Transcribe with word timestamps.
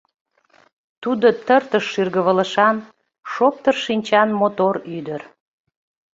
Тудо 1.01 1.27
тыртыш 1.45 1.85
шӱргывылышан, 1.91 2.77
шоптыр 3.31 3.75
шинчан 3.85 4.29
мотор 4.39 4.75
ӱдыр. 4.97 5.21